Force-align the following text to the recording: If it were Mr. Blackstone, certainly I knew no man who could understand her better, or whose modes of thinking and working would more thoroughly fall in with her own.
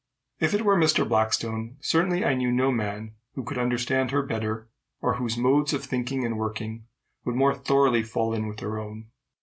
If 0.39 0.55
it 0.55 0.65
were 0.65 0.75
Mr. 0.77 1.07
Blackstone, 1.07 1.77
certainly 1.79 2.25
I 2.25 2.33
knew 2.33 2.51
no 2.51 2.71
man 2.71 3.13
who 3.35 3.43
could 3.43 3.59
understand 3.59 4.09
her 4.09 4.23
better, 4.23 4.67
or 4.99 5.17
whose 5.17 5.37
modes 5.37 5.73
of 5.73 5.83
thinking 5.85 6.25
and 6.25 6.39
working 6.39 6.87
would 7.23 7.35
more 7.35 7.53
thoroughly 7.53 8.01
fall 8.01 8.33
in 8.33 8.47
with 8.47 8.61
her 8.61 8.79
own. 8.79 9.09